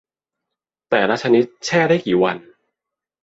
[0.89, 2.37] แต่ละชนิดแช่ได้กี่วัน